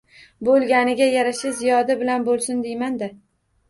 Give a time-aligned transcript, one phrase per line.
[0.47, 3.17] Bo`lganiga yarasha ziyodi bilan bo`lsin, deyman-da